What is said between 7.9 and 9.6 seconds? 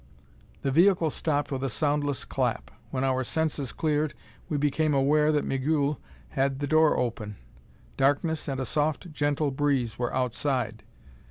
Darkness and a soft gentle